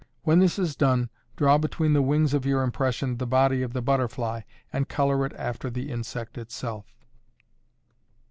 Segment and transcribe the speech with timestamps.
[0.23, 3.83] When this is done, draw between the wings of your impression the body of the
[3.83, 4.41] butterfly,
[4.73, 6.87] and color it after the insect itself.